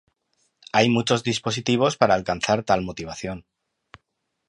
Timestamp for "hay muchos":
0.73-1.21